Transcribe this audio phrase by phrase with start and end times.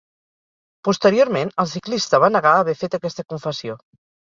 [0.89, 3.83] Posteriorment el ciclista va negar haver fet aquesta confessió.